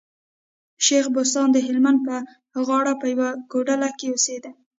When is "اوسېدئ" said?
4.11-4.51